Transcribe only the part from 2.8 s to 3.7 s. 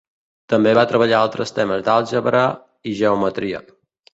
i geometria.